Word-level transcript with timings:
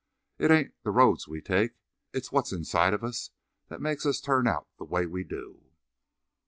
"It 0.39 0.49
ain't 0.49 0.73
the 0.81 0.89
roads 0.89 1.27
we 1.27 1.41
take; 1.41 1.73
it's 2.11 2.31
what's 2.31 2.51
inside 2.51 2.95
of 2.95 3.03
us 3.03 3.29
that 3.67 3.81
makes 3.81 4.03
us 4.03 4.19
turn 4.19 4.47
out 4.47 4.67
the 4.79 4.83
way 4.83 5.05
we 5.05 5.23
do." 5.23 5.61